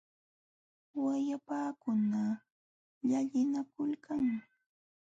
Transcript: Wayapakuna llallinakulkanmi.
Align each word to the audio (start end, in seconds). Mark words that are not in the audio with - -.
Wayapakuna 1.03 2.21
llallinakulkanmi. 3.07 4.37